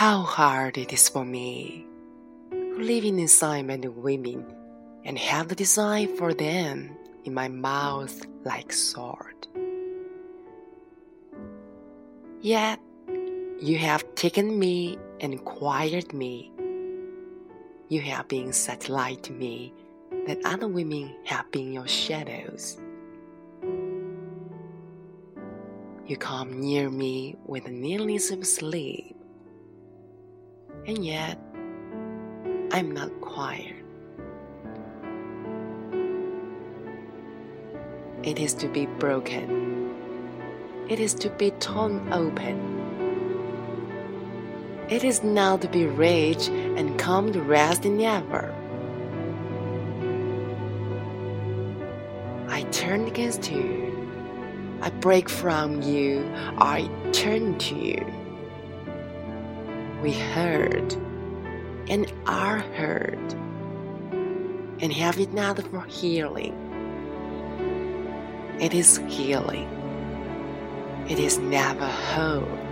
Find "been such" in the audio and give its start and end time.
18.26-18.88